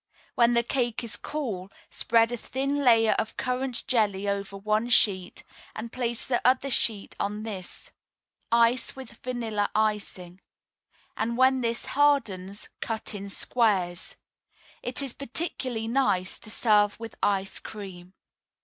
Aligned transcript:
When 0.33 0.55
the 0.55 0.63
cake 0.63 1.03
is 1.03 1.15
cool, 1.15 1.71
spread 1.91 2.31
a 2.31 2.35
thin 2.37 2.77
layer 2.77 3.11
of 3.19 3.37
currant 3.37 3.85
jelly 3.85 4.27
over 4.27 4.57
one 4.57 4.89
sheet, 4.89 5.43
and 5.75 5.91
place 5.93 6.25
the 6.25 6.41
other 6.43 6.71
sheet 6.71 7.15
on 7.19 7.43
this. 7.43 7.91
Ice 8.51 8.95
with 8.95 9.19
vanilla 9.21 9.69
icing; 9.75 10.41
and 11.15 11.37
when 11.37 11.61
this 11.61 11.85
hardens, 11.85 12.67
cut 12.79 13.13
in 13.13 13.29
squares. 13.29 14.15
It 14.81 15.03
is 15.03 15.13
particularly 15.13 15.87
nice 15.87 16.39
to 16.39 16.49
serve 16.49 16.99
with 16.99 17.13
ice 17.21 17.59
cream. 17.59 18.15